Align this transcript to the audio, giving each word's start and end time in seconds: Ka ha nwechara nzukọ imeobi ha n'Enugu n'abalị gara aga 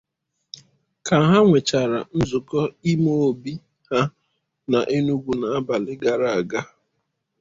Ka 1.05 1.17
ha 1.27 1.37
nwechara 1.47 1.99
nzukọ 2.17 2.59
imeobi 2.91 3.53
ha 3.89 4.01
n'Enugu 4.69 5.31
n'abalị 5.39 5.93
gara 6.01 6.27
aga 6.39 6.61